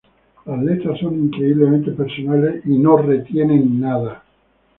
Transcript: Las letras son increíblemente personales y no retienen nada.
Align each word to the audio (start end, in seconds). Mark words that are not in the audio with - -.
Las 0.47 0.63
letras 0.63 0.97
son 0.99 1.13
increíblemente 1.25 1.91
personales 1.91 2.65
y 2.65 2.75
no 2.75 2.97
retienen 2.97 3.79
nada. 3.79 4.23